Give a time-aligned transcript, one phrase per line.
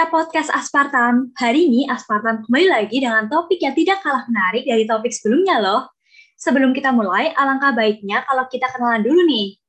[0.00, 1.28] siap podcast Aspartam.
[1.36, 5.92] Hari ini Aspartam kembali lagi dengan topik yang tidak kalah menarik dari topik sebelumnya loh.
[6.40, 9.60] Sebelum kita mulai, alangkah baiknya kalau kita kenalan dulu nih.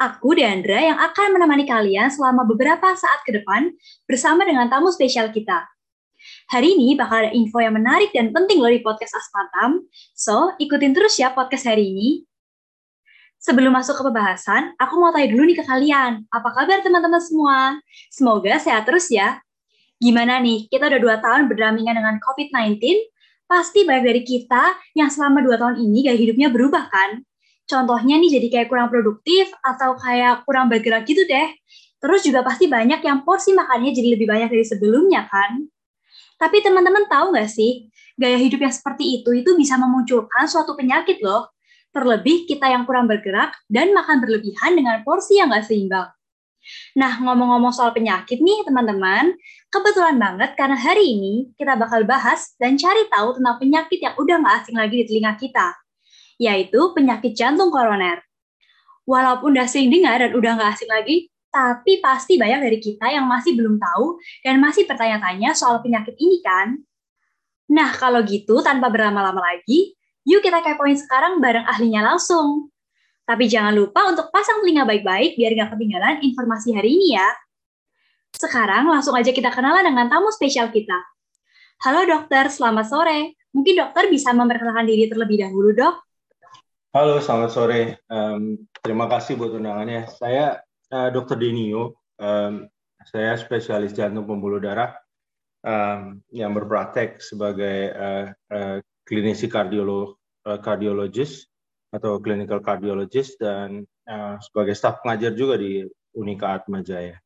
[0.00, 3.68] Aku Deandra yang akan menemani kalian selama beberapa saat ke depan
[4.08, 5.68] bersama dengan tamu spesial kita.
[6.56, 9.84] Hari ini bakal ada info yang menarik dan penting loh di podcast Aspartam.
[10.16, 12.08] So, ikutin terus ya podcast hari ini.
[13.44, 16.24] Sebelum masuk ke pembahasan, aku mau tanya dulu nih ke kalian.
[16.32, 17.76] Apa kabar teman-teman semua?
[18.08, 19.44] Semoga sehat terus ya.
[19.96, 22.76] Gimana nih, kita udah dua tahun berdampingan dengan COVID-19,
[23.48, 27.24] pasti banyak dari kita yang selama dua tahun ini gaya hidupnya berubah kan?
[27.66, 31.50] Contohnya nih jadi kayak kurang produktif atau kayak kurang bergerak gitu deh.
[31.98, 35.66] Terus juga pasti banyak yang porsi makannya jadi lebih banyak dari sebelumnya kan?
[36.36, 37.88] Tapi teman-teman tahu nggak sih,
[38.20, 41.56] gaya hidup yang seperti itu itu bisa memunculkan suatu penyakit loh
[41.96, 46.12] terlebih kita yang kurang bergerak dan makan berlebihan dengan porsi yang nggak seimbang.
[46.98, 49.32] Nah, ngomong-ngomong soal penyakit nih, teman-teman,
[49.80, 54.36] kebetulan banget karena hari ini kita bakal bahas dan cari tahu tentang penyakit yang udah
[54.40, 55.68] nggak asing lagi di telinga kita,
[56.40, 58.24] yaitu penyakit jantung koroner.
[59.06, 63.28] Walaupun udah sering dengar dan udah nggak asing lagi, tapi pasti banyak dari kita yang
[63.28, 66.80] masih belum tahu dan masih bertanya-tanya soal penyakit ini kan?
[67.70, 69.96] Nah, kalau gitu, tanpa berlama-lama lagi,
[70.26, 72.66] Yuk kita kepoin sekarang bareng ahlinya langsung.
[73.22, 77.30] Tapi jangan lupa untuk pasang telinga baik-baik biar nggak ketinggalan informasi hari ini ya.
[78.36, 81.00] Sekarang langsung aja kita kenalan dengan tamu spesial kita.
[81.80, 83.40] Halo dokter, selamat sore.
[83.56, 85.96] Mungkin dokter bisa memperkenalkan diri terlebih dahulu dok?
[86.92, 87.80] Halo, selamat sore.
[88.12, 90.04] Um, terima kasih buat undangannya.
[90.12, 90.60] Saya
[90.92, 91.96] uh, Dokter Denio.
[92.20, 92.68] Um,
[93.08, 94.92] saya spesialis jantung pembuluh darah
[95.64, 98.76] um, yang berpraktek sebagai uh, uh,
[99.08, 101.48] klinisi kardiolog uh, kardiologis
[101.88, 107.16] atau clinical cardiologist dan uh, sebagai staf pengajar juga di Unika Atma Jaya.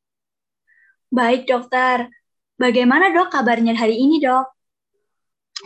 [1.11, 2.07] Baik dokter,
[2.55, 4.47] bagaimana dok kabarnya hari ini dok?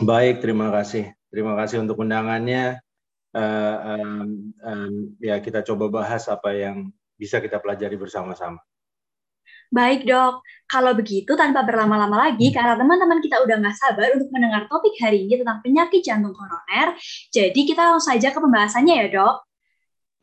[0.02, 1.14] Baik, terima kasih.
[1.30, 2.82] Terima kasih untuk undangannya.
[3.30, 8.58] Uh, um, um, ya kita coba bahas apa yang bisa kita pelajari bersama-sama.
[9.70, 14.66] Baik dok, kalau begitu tanpa berlama-lama lagi, karena teman-teman kita udah nggak sabar untuk mendengar
[14.66, 16.98] topik hari ini tentang penyakit jantung koroner,
[17.30, 19.46] jadi kita langsung saja ke pembahasannya ya dok.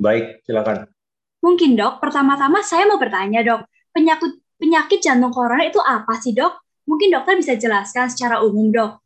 [0.04, 0.92] Baik, silakan.
[1.40, 3.64] Mungkin dok, pertama-tama saya mau bertanya dok,
[3.96, 6.64] penyakit penyakit jantung koroner itu apa sih dok?
[6.88, 9.04] Mungkin dokter bisa jelaskan secara umum dok.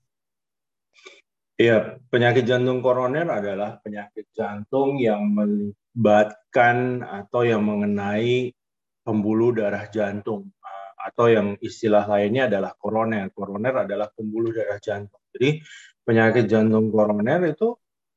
[1.57, 8.53] Iya, penyakit jantung koroner adalah penyakit jantung yang melibatkan atau yang mengenai
[9.01, 13.33] pembuluh darah jantung eh, atau yang istilah lainnya adalah koroner.
[13.33, 15.17] Koroner adalah pembuluh darah jantung.
[15.33, 15.65] Jadi
[16.05, 17.73] penyakit jantung koroner itu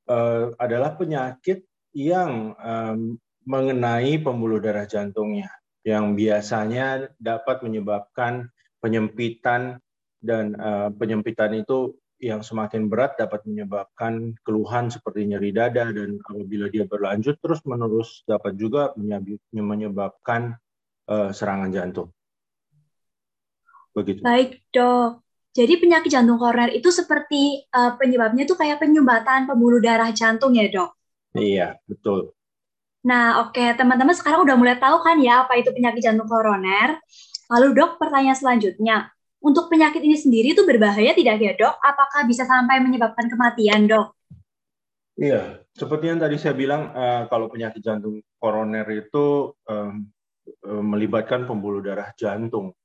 [0.06, 9.80] uh, adalah penyakit yang um, mengenai pembuluh darah jantungnya yang biasanya dapat menyebabkan penyempitan
[10.20, 16.68] dan uh, penyempitan itu yang semakin berat dapat menyebabkan keluhan seperti nyeri dada dan apabila
[16.68, 18.92] dia berlanjut terus menerus dapat juga
[19.56, 20.60] menyebabkan
[21.08, 22.12] uh, serangan jantung.
[23.96, 24.20] Begitu.
[24.20, 25.24] Baik, Dok.
[25.50, 30.68] Jadi penyakit jantung koroner itu seperti uh, penyebabnya itu kayak penyumbatan pembuluh darah jantung ya,
[30.70, 30.94] Dok?
[31.34, 32.36] Iya, betul.
[33.00, 33.72] Nah, oke, okay.
[33.80, 37.00] teman-teman sekarang udah mulai tahu kan ya apa itu penyakit jantung koroner.
[37.48, 39.08] Lalu, Dok, pertanyaan selanjutnya.
[39.40, 41.80] Untuk penyakit ini sendiri itu berbahaya tidak ya, Dok?
[41.80, 44.12] Apakah bisa sampai menyebabkan kematian, Dok?
[45.16, 50.04] Iya, seperti yang tadi saya bilang, uh, kalau penyakit jantung koroner itu um,
[50.64, 52.76] melibatkan pembuluh darah jantung.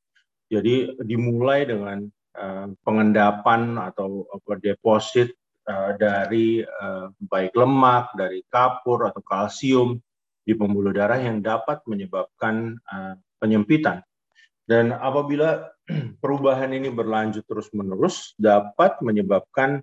[0.47, 2.08] Jadi dimulai dengan
[2.40, 4.28] uh, pengendapan atau
[4.64, 9.98] deposit uh, dari uh, baik lemak, dari kapur atau kalsium
[10.46, 14.02] di pembuluh darah yang dapat menyebabkan uh, penyempitan.
[14.66, 15.70] Dan apabila
[16.23, 19.82] perubahan ini berlanjut terus-menerus dapat menyebabkan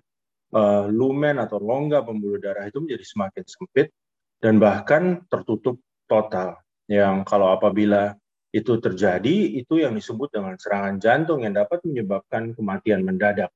[0.93, 3.89] lumen atau rongga pembuluh darah itu menjadi semakin sempit
[4.37, 8.13] dan bahkan tertutup total yang kalau apabila
[8.53, 13.49] itu terjadi itu yang disebut dengan serangan jantung yang dapat menyebabkan kematian mendadak.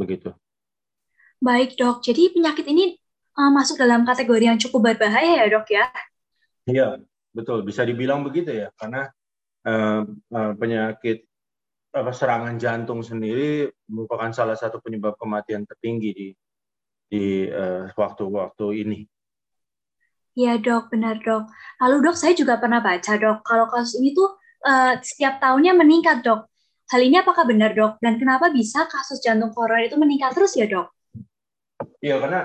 [0.00, 0.32] Begitu.
[1.36, 2.96] Baik dok, jadi penyakit ini
[3.36, 5.84] uh, masuk dalam kategori yang cukup berbahaya ya dok ya?
[6.64, 6.88] Iya,
[7.36, 7.60] betul.
[7.60, 9.12] Bisa dibilang begitu ya, karena
[9.68, 11.28] uh, uh, penyakit
[11.92, 16.28] apa serangan jantung sendiri merupakan salah satu penyebab kematian tertinggi di
[17.06, 17.46] di
[17.94, 19.04] waktu-waktu uh, ini.
[20.36, 21.48] Iya dok, benar dok.
[21.80, 26.24] Lalu dok, saya juga pernah baca dok, kalau kasus ini tuh uh, setiap tahunnya meningkat
[26.24, 26.48] dok.
[26.88, 28.00] Hal ini apakah benar dok?
[28.00, 30.95] Dan kenapa bisa kasus jantung koroner itu meningkat terus ya dok?
[32.00, 32.40] Iya, karena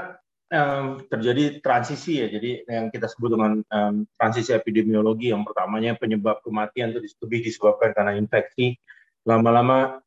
[0.52, 2.28] um, terjadi transisi ya.
[2.28, 7.96] Jadi yang kita sebut dengan um, transisi epidemiologi yang pertamanya penyebab kematian itu lebih disebabkan
[7.96, 8.76] karena infeksi
[9.24, 10.04] lama-lama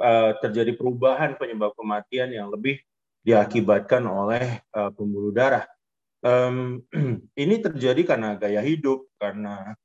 [0.00, 2.82] uh, terjadi perubahan penyebab kematian yang lebih
[3.24, 5.64] diakibatkan oleh uh, pembuluh darah.
[6.20, 6.82] Um,
[7.42, 9.78] ini terjadi karena gaya hidup, karena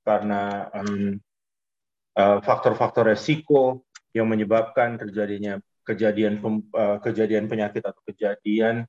[0.00, 1.20] karena um,
[2.20, 8.86] faktor-faktor resiko yang menyebabkan terjadinya kejadian uh, kejadian penyakit atau kejadian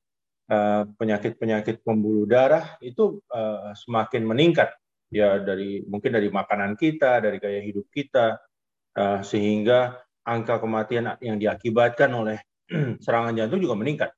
[1.00, 4.68] penyakit-penyakit uh, pembuluh darah itu uh, semakin meningkat
[5.12, 8.40] ya dari mungkin dari makanan kita, dari gaya hidup kita,
[8.96, 12.40] uh, sehingga angka kematian yang diakibatkan oleh
[13.04, 14.10] serangan jantung juga meningkat.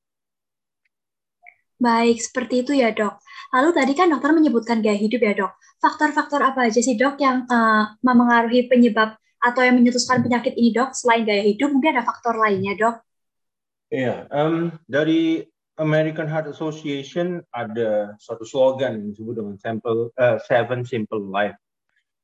[1.74, 3.18] Baik, seperti itu ya dok.
[3.50, 5.52] Lalu tadi kan dokter menyebutkan gaya hidup ya dok.
[5.82, 10.96] Faktor-faktor apa aja sih dok yang uh, memengaruhi penyebab atau yang menyetuskan penyakit ini dok?
[10.96, 12.96] Selain gaya hidup, mungkin ada faktor lainnya dok?
[13.92, 15.44] Iya, um, dari
[15.76, 21.58] American Heart Association ada suatu slogan yang disebut dengan simple, uh, Seven Simple Life.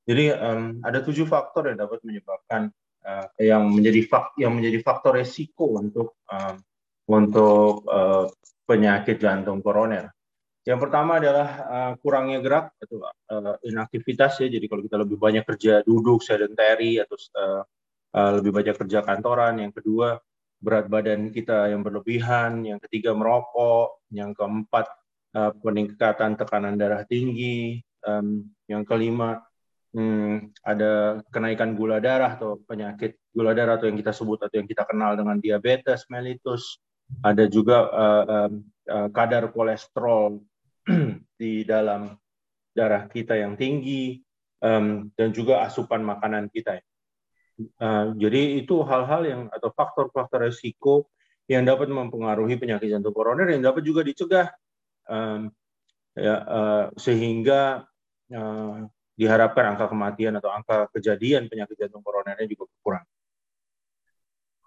[0.08, 2.72] Jadi um, ada tujuh faktor yang dapat menyebabkan
[3.04, 6.56] uh, yang menjadi fak yang menjadi faktor resiko untuk um,
[7.10, 8.26] untuk uh,
[8.66, 10.10] penyakit jantung koroner.
[10.70, 14.46] Yang pertama adalah uh, kurangnya gerak atau uh, inaktivitas ya.
[14.46, 17.62] Jadi kalau kita lebih banyak kerja duduk, sedentary atau uh,
[18.14, 19.58] uh, lebih banyak kerja kantoran.
[19.58, 20.22] Yang kedua
[20.62, 24.86] berat badan kita yang berlebihan, yang ketiga merokok, yang keempat
[25.34, 29.42] uh, peningkatan tekanan darah tinggi, um, yang kelima
[29.90, 34.70] hmm, ada kenaikan gula darah atau penyakit gula darah atau yang kita sebut atau yang
[34.70, 36.78] kita kenal dengan diabetes mellitus,
[37.26, 38.46] ada juga uh,
[38.86, 40.38] uh, kadar kolesterol
[41.40, 42.14] di dalam
[42.74, 44.20] darah kita yang tinggi
[44.62, 46.80] um, dan juga asupan makanan kita.
[47.76, 51.12] Uh, jadi itu hal-hal yang atau faktor-faktor resiko
[51.50, 54.48] yang dapat mempengaruhi penyakit jantung koroner yang dapat juga dicegah
[55.10, 55.50] um,
[56.16, 57.84] ya, uh, sehingga
[58.32, 58.86] uh,
[59.18, 63.04] diharapkan angka kematian atau angka kejadian penyakit jantung koronernya juga berkurang.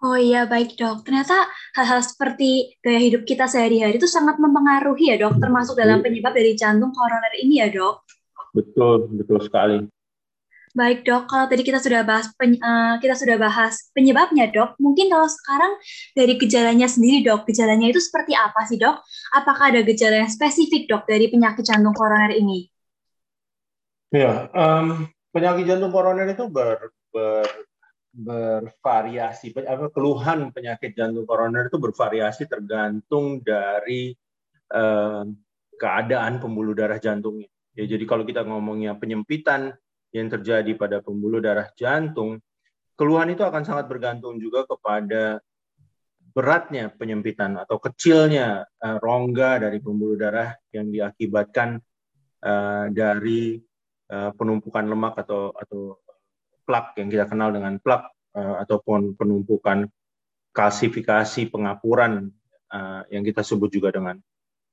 [0.04, 1.08] Oh iya, baik dok.
[1.08, 1.48] Ternyata
[1.80, 6.52] hal-hal seperti gaya hidup kita sehari-hari itu sangat mempengaruhi ya dok, termasuk dalam penyebab dari
[6.52, 8.04] jantung koroner ini ya dok.
[8.52, 9.88] Betul, betul sekali.
[10.76, 15.08] Baik dok, kalau tadi kita sudah bahas pen, uh, kita sudah bahas penyebabnya dok, mungkin
[15.08, 15.72] kalau sekarang
[16.12, 19.00] dari gejalanya sendiri dok, gejalanya itu seperti apa sih dok?
[19.32, 22.68] Apakah ada gejala yang spesifik dok dari penyakit jantung koroner ini?
[24.12, 27.48] Ya, um, penyakit jantung koroner itu ber, ber,
[28.14, 29.50] bervariasi.
[29.66, 34.14] Apa keluhan penyakit jantung koroner itu bervariasi tergantung dari
[34.70, 35.34] um,
[35.74, 37.50] keadaan pembuluh darah jantungnya.
[37.74, 39.74] Ya, jadi kalau kita ngomongnya penyempitan
[40.14, 42.38] yang terjadi pada pembuluh darah jantung,
[42.94, 45.42] keluhan itu akan sangat bergantung juga kepada
[46.34, 51.82] beratnya penyempitan atau kecilnya uh, rongga dari pembuluh darah yang diakibatkan
[52.42, 53.58] uh, dari
[54.10, 55.98] uh, penumpukan lemak atau atau
[56.64, 59.86] plak yang kita kenal dengan plak uh, ataupun penumpukan
[60.54, 62.32] kalsifikasi pengapuran
[62.72, 64.18] uh, yang kita sebut juga dengan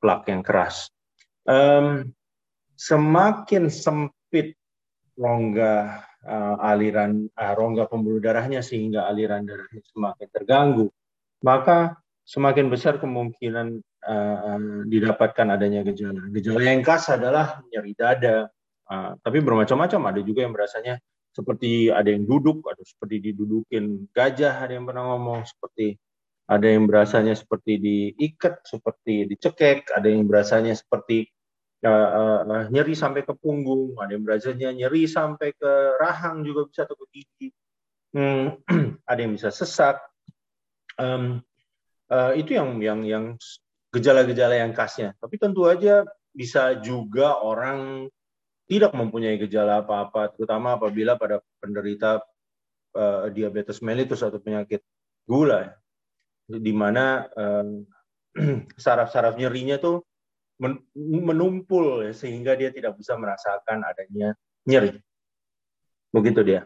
[0.02, 0.90] plak yang keras.
[1.46, 2.14] Um,
[2.78, 4.58] semakin sempit
[5.18, 10.88] rongga uh, aliran uh, rongga pembuluh darahnya sehingga aliran darahnya semakin terganggu,
[11.46, 16.30] maka semakin besar kemungkinan uh, um, didapatkan adanya gejala.
[16.30, 18.50] Gejala yang khas adalah nyeri dada,
[18.90, 20.14] uh, tapi bermacam-macam.
[20.14, 21.02] Ada juga yang berasanya
[21.32, 25.96] seperti ada yang duduk, atau seperti didudukin gajah, ada yang pernah ngomong seperti
[26.52, 31.32] ada yang berasanya seperti diikat, seperti dicekek, ada yang berasanya seperti
[31.88, 35.72] uh, uh, nyeri sampai ke punggung, ada yang berasanya nyeri sampai ke
[36.04, 37.48] rahang juga bisa atau ke gigi,
[38.12, 38.68] hmm,
[39.12, 40.04] ada yang bisa sesak.
[41.00, 41.40] Um,
[42.12, 43.26] uh, itu yang yang yang
[43.96, 45.16] gejala-gejala yang khasnya.
[45.24, 46.04] Tapi tentu aja
[46.36, 48.12] bisa juga orang
[48.72, 52.24] tidak mempunyai gejala apa-apa, terutama apabila pada penderita
[52.96, 54.80] uh, diabetes mellitus atau penyakit
[55.28, 55.76] gula,
[56.48, 57.28] di mana
[58.84, 60.08] saraf-saraf nyerinya tuh
[60.96, 64.96] menumpul ya, sehingga dia tidak bisa merasakan adanya nyeri.
[66.16, 66.64] Begitu dia.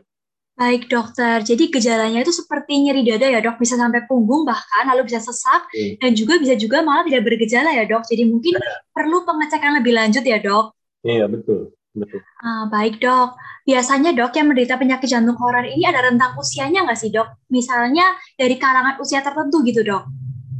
[0.55, 5.03] Baik dokter, jadi gejalanya itu seperti nyeri dada ya dok, bisa sampai punggung bahkan, lalu
[5.11, 5.99] bisa sesak, hmm.
[5.99, 8.71] dan juga bisa juga malah tidak bergejala ya dok, jadi mungkin ya.
[8.95, 10.71] perlu pengecekan lebih lanjut ya dok?
[11.03, 12.21] Iya betul, betul.
[12.43, 16.99] Ah, baik dok, biasanya dok yang menderita penyakit jantung koroner ini ada rentang usianya nggak
[16.99, 17.47] sih dok?
[17.49, 20.03] Misalnya dari kalangan usia tertentu gitu dok?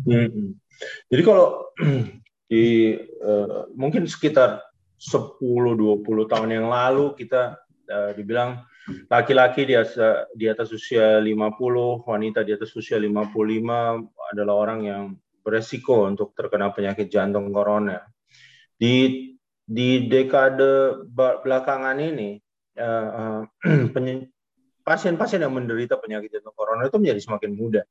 [0.07, 0.55] Hmm.
[1.11, 1.69] Jadi kalau
[2.51, 4.63] di uh, mungkin sekitar
[4.97, 6.01] 10-20
[6.31, 7.59] tahun yang lalu kita
[7.91, 8.63] uh, dibilang
[9.09, 9.75] laki-laki di
[10.37, 13.33] di atas usia 50, wanita di atas usia 55
[14.31, 15.03] adalah orang yang
[15.41, 18.05] beresiko untuk terkena penyakit jantung koroner.
[18.77, 19.34] Di
[19.65, 22.37] di dekade belakangan ini
[22.85, 23.41] uh, uh,
[24.85, 27.81] pasien-pasien yang menderita penyakit jantung koroner itu menjadi semakin muda.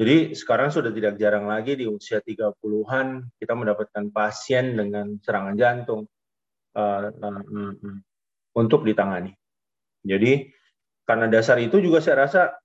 [0.00, 6.08] Jadi sekarang sudah tidak jarang lagi di usia 30-an kita mendapatkan pasien dengan serangan jantung
[6.72, 7.12] uh,
[8.56, 9.36] untuk ditangani.
[10.00, 10.48] Jadi
[11.04, 12.56] karena dasar itu juga saya rasa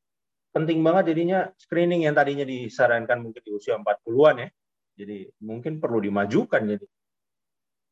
[0.55, 4.49] penting banget jadinya screening yang tadinya disarankan mungkin di usia 40-an ya.
[4.95, 6.85] Jadi mungkin perlu dimajukan jadi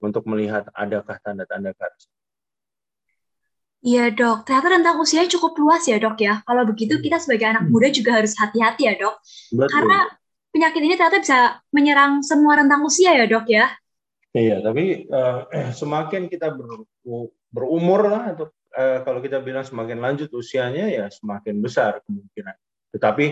[0.04, 2.12] untuk melihat adakah tanda-tanda kanker.
[3.84, 6.40] Iya dok, ternyata rentang usianya cukup luas ya dok ya.
[6.48, 9.20] Kalau begitu kita sebagai anak muda juga harus hati-hati ya dok.
[9.52, 9.72] Betul.
[9.76, 9.98] Karena
[10.56, 11.40] penyakit ini ternyata bisa
[11.76, 13.68] menyerang semua rentang usia ya dok ya.
[14.32, 16.88] Iya, tapi uh, semakin kita ber,
[17.52, 22.56] berumur lah, atau uh, kalau kita bilang semakin lanjut usianya ya semakin besar kemungkinan.
[22.96, 23.26] Tetapi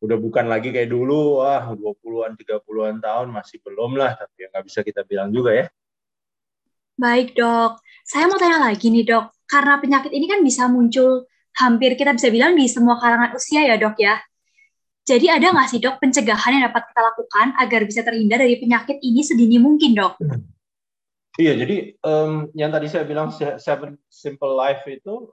[0.00, 4.64] udah bukan lagi kayak dulu, wah 20-an, 30-an tahun masih belum lah, tapi ya nggak
[4.64, 5.66] bisa kita bilang juga ya.
[7.00, 11.24] Baik dok, saya mau tanya lagi nih dok, karena penyakit ini kan bisa muncul
[11.56, 14.20] hampir kita bisa bilang di semua kalangan usia ya dok ya.
[15.08, 19.00] Jadi ada nggak sih dok pencegahan yang dapat kita lakukan agar bisa terhindar dari penyakit
[19.00, 20.20] ini sedini mungkin dok?
[21.40, 25.32] Iya, jadi um, yang tadi saya bilang seven simple life itu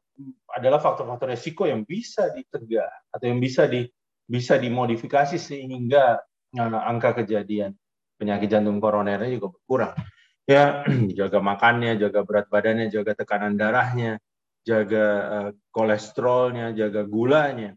[0.55, 3.83] adalah faktor-faktor resiko yang bisa dicegah atau yang bisa di
[4.23, 6.15] bisa dimodifikasi sehingga
[6.55, 7.75] uh, angka kejadian
[8.15, 9.99] penyakit jantung koronernya juga berkurang
[10.47, 10.87] ya
[11.19, 14.17] jaga makannya, jaga berat badannya, jaga tekanan darahnya,
[14.63, 17.75] jaga uh, kolesterolnya, jaga gulanya,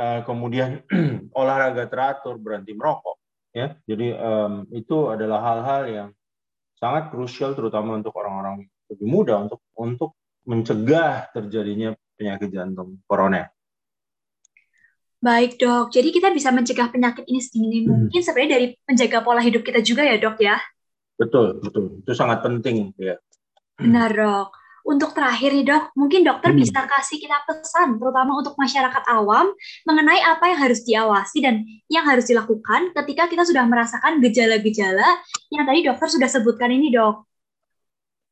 [0.00, 0.82] uh, kemudian
[1.38, 3.20] olahraga teratur, berhenti merokok,
[3.52, 3.76] ya.
[3.84, 6.08] Jadi um, itu adalah hal-hal yang
[6.80, 13.52] sangat krusial, terutama untuk orang-orang lebih muda untuk untuk mencegah terjadinya penyakit jantung koroner.
[15.16, 17.88] Baik dok, jadi kita bisa mencegah penyakit ini sedini hmm.
[17.88, 20.60] mungkin sebenarnya dari menjaga pola hidup kita juga ya dok ya?
[21.16, 22.04] Betul, betul.
[22.04, 23.16] Itu sangat penting ya.
[23.80, 24.48] Benar, Dok.
[24.86, 26.62] Untuk terakhir nih, Dok, mungkin dokter hmm.
[26.62, 29.50] bisa kasih kita pesan terutama untuk masyarakat awam
[29.82, 35.18] mengenai apa yang harus diawasi dan yang harus dilakukan ketika kita sudah merasakan gejala-gejala
[35.50, 37.26] yang tadi dokter sudah sebutkan ini, Dok.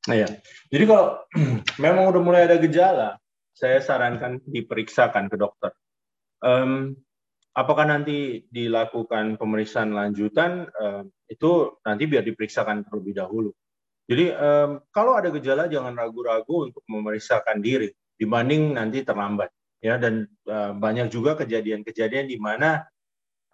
[0.06, 0.28] Iya.
[0.70, 1.24] Jadi kalau
[1.84, 3.18] memang udah mulai ada gejala,
[3.56, 5.72] saya sarankan diperiksakan ke dokter.
[6.44, 6.98] Um,
[7.54, 13.54] apakah nanti dilakukan pemeriksaan lanjutan uh, itu nanti biar diperiksakan terlebih dahulu.
[14.04, 17.88] Jadi um, kalau ada gejala jangan ragu-ragu untuk memeriksakan diri
[18.20, 19.48] dibanding nanti terlambat
[19.80, 19.96] ya.
[19.96, 22.84] Dan uh, banyak juga kejadian-kejadian di mana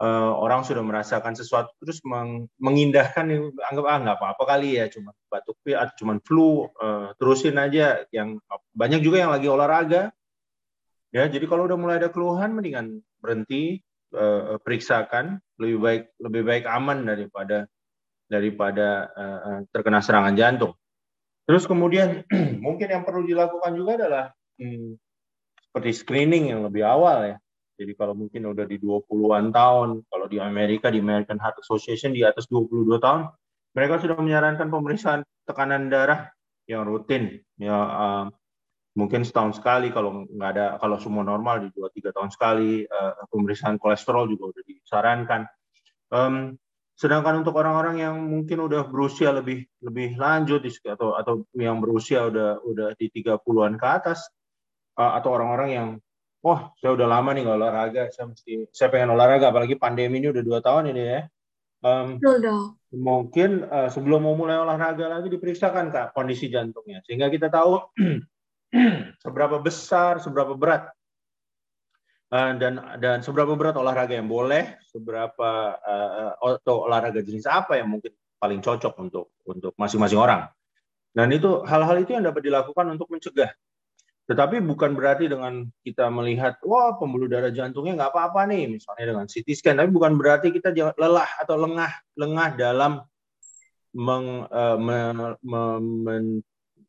[0.03, 5.15] uh, orang sudah merasakan sesuatu terus meng mengindahkan anggap ah nggak apa-apa kali ya cuma
[5.31, 8.03] batuk pilek cuma flu uh, terusin aja.
[8.11, 8.43] Yang
[8.75, 10.11] banyak juga yang lagi olahraga
[11.15, 11.31] ya.
[11.31, 17.07] Jadi kalau udah mulai ada keluhan mendingan berhenti uh, periksakan lebih baik lebih baik aman
[17.07, 17.67] daripada
[18.31, 20.73] daripada uh, terkena serangan jantung.
[21.47, 22.23] Terus kemudian
[22.65, 24.25] mungkin yang perlu dilakukan juga adalah
[24.63, 24.95] hmm,
[25.71, 27.37] seperti screening yang lebih awal ya.
[27.81, 32.21] Jadi kalau mungkin udah di 20-an tahun, kalau di Amerika di American Heart Association di
[32.21, 33.33] atas 22 tahun,
[33.73, 36.29] mereka sudah menyarankan pemeriksaan tekanan darah
[36.71, 38.25] yang rutin ya uh,
[38.99, 43.23] mungkin setahun sekali kalau nggak ada kalau semua normal di dua tiga tahun sekali uh,
[43.31, 45.43] pemeriksaan kolesterol juga udah disarankan.
[46.11, 46.59] Um,
[46.99, 52.61] sedangkan untuk orang-orang yang mungkin udah berusia lebih lebih lanjut atau atau yang berusia udah
[52.61, 54.29] udah di 30-an ke atas
[55.01, 55.89] uh, atau orang-orang yang
[56.45, 60.29] wah saya udah lama nih nggak olahraga saya mesti saya pengen olahraga apalagi pandemi ini
[60.29, 61.23] udah dua tahun ini ya.
[61.81, 62.21] Um,
[62.93, 67.01] mungkin uh, sebelum mau mulai olahraga lagi diperiksakan kak kondisi jantungnya.
[67.09, 67.81] Sehingga kita tahu
[69.25, 70.91] seberapa besar, seberapa berat
[72.31, 77.91] uh, dan dan seberapa berat olahraga yang boleh, seberapa uh, atau olahraga jenis apa yang
[77.91, 80.47] mungkin paling cocok untuk untuk masing-masing orang.
[81.11, 83.51] Dan itu hal-hal itu yang dapat dilakukan untuk mencegah.
[84.31, 89.27] Tetapi bukan berarti dengan kita melihat wah pembuluh darah jantungnya nggak apa-apa nih, misalnya dengan
[89.27, 93.03] CT scan, tapi bukan berarti kita lelah atau lengah lengah dalam
[93.91, 94.99] meng, uh, me,
[95.43, 96.25] me, men,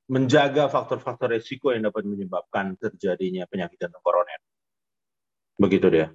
[0.10, 4.40] menjaga faktor-faktor resiko yang dapat menyebabkan terjadinya penyakit jantung koroner.
[5.62, 6.08] Begitu dia.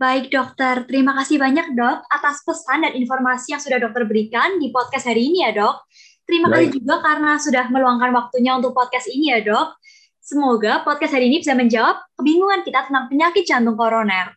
[0.00, 4.72] Baik dokter, terima kasih banyak dok atas pesan dan informasi yang sudah dokter berikan di
[4.72, 5.76] podcast hari ini ya dok.
[6.24, 6.72] Terima Baik.
[6.72, 9.76] kasih juga karena sudah meluangkan waktunya untuk podcast ini ya dok.
[10.24, 14.32] Semoga podcast hari ini bisa menjawab kebingungan kita tentang penyakit jantung koroner.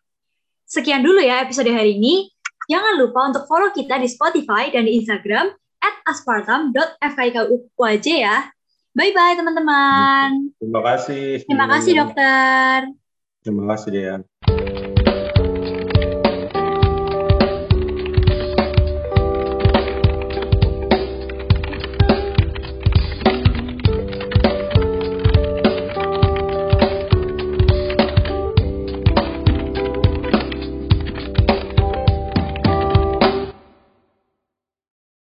[0.67, 2.27] Sekian dulu ya episode hari ini.
[2.67, 5.47] Jangan lupa untuk follow kita di Spotify dan di Instagram
[5.79, 8.51] at aspartam.fkikuaj ya.
[8.93, 10.53] Bye-bye teman-teman.
[10.61, 11.41] Terima kasih.
[11.49, 12.77] Terima kasih dokter.
[13.41, 14.21] Terima kasih Dean.